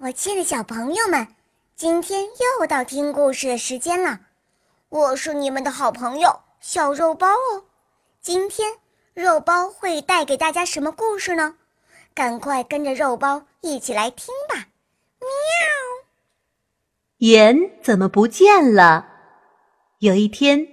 [0.00, 1.26] 我亲爱的小朋友们，
[1.74, 4.20] 今天又到听故事的时间了。
[4.88, 7.64] 我是你们的好朋友小肉包哦。
[8.20, 8.74] 今天
[9.14, 11.56] 肉包会带给大家什么故事呢？
[12.14, 14.68] 赶快跟着肉包一起来听吧！
[15.18, 15.28] 喵。
[17.18, 19.08] 盐怎么不见了？
[19.98, 20.66] 有一天，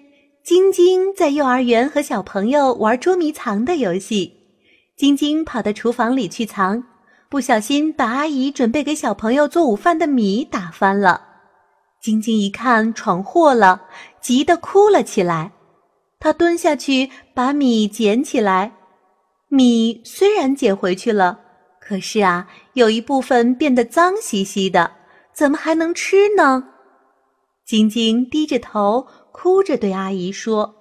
[0.44, 4.57] 晶晶在幼儿园和小朋友玩捉迷藏的游戏，
[4.96, 6.84] 晶晶跑到厨房里去藏。
[7.30, 11.21] 不小心把阿姨准备给小朋友做午饭的米打翻了，
[12.01, 13.83] 晶晶一看闯祸了，
[14.20, 15.51] 急得哭了起来。
[16.20, 18.71] 她蹲下去把米捡起来，
[19.47, 21.39] 米虽然捡回去了，
[21.79, 24.92] 可是啊，有一部分变得脏兮兮的，
[25.32, 26.64] 怎么还能吃呢？
[27.64, 30.73] 晶晶低着头，哭着对阿姨说：“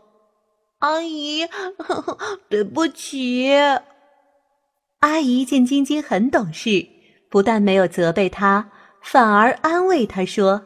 [0.81, 1.47] 阿姨，
[2.49, 3.53] 对不起。”
[5.01, 6.85] 阿姨见晶晶很懂事，
[7.31, 8.69] 不但没有责备她，
[9.01, 10.61] 反而安慰她说：“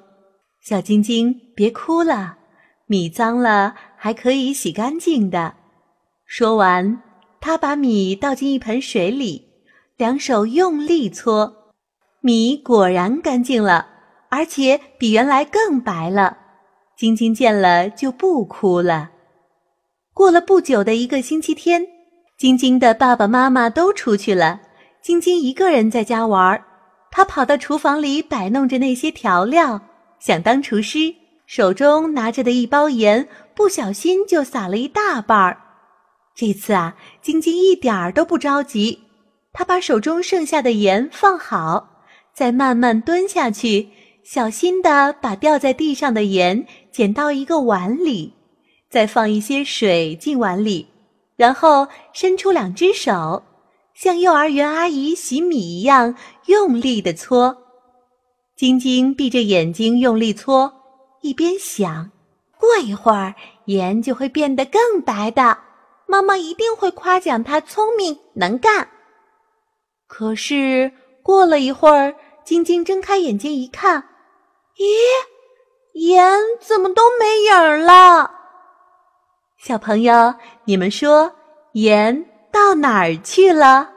[0.65, 2.39] 小晶晶，别哭了，
[2.87, 5.55] 米脏了还可以洗干净的。”
[6.25, 7.03] 说完，
[7.43, 9.49] 她把米倒进一盆水里，
[9.99, 11.75] 两手用力搓，
[12.23, 13.87] 米果然干净了，
[14.31, 16.39] 而且比原来更白了。
[16.97, 19.11] 晶晶见了就不哭了。
[20.15, 21.87] 过了不久的一个星期天。
[22.43, 24.61] 晶晶的爸爸妈妈都出去了，
[25.01, 26.65] 晶晶一个人在家玩儿。
[27.09, 29.81] 她跑到厨房里摆弄着那些调料，
[30.19, 31.15] 想当厨师。
[31.47, 35.57] 手中拿着的一包盐，不小心就撒了一大半儿。
[36.35, 38.99] 这次啊，晶晶一点儿都不着急，
[39.53, 42.03] 她把手中剩下的盐放好，
[42.35, 43.91] 再慢慢蹲下去，
[44.25, 48.35] 小心地把掉在地上的盐捡到一个碗里，
[48.91, 50.89] 再放一些水进碗里。
[51.43, 53.43] 然后伸出两只手，
[53.95, 56.15] 像幼儿园阿姨洗米一样
[56.47, 57.57] 用力地搓。
[58.55, 60.73] 晶晶闭着眼睛用力搓，
[61.21, 62.13] 一边想：
[62.61, 65.59] 过一会儿盐就会变得更白的，
[66.07, 68.89] 妈妈一定会夸奖她聪明能干。
[70.07, 70.93] 可是
[71.25, 72.15] 过了一会儿，
[72.45, 74.05] 晶晶睁开眼睛一看，
[74.77, 74.87] 咦，
[75.95, 78.31] 盐怎么都没影儿了？
[79.59, 81.33] 小朋友，你们说
[81.73, 83.92] 盐到哪儿去了？